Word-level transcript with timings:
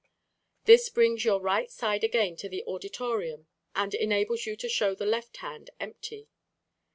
This 0.65 0.89
brings 0.89 1.23
your 1.25 1.39
right 1.39 1.69
side 1.69 2.03
again 2.03 2.35
to 2.37 2.49
the 2.49 2.63
auditorium 2.65 3.45
and 3.75 3.93
enables 3.93 4.47
you 4.47 4.55
to 4.55 4.67
show 4.67 4.95
the 4.95 5.05
left 5.05 5.37
hand 5.45 5.69
empty. 5.79 6.27